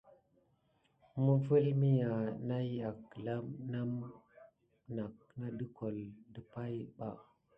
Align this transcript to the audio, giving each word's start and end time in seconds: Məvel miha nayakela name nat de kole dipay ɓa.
Məvel 1.23 1.67
miha 1.81 2.17
nayakela 2.47 3.35
name 3.71 4.07
nat 4.95 5.15
de 5.57 5.65
kole 5.77 6.05
dipay 6.33 6.75
ɓa. 6.97 7.09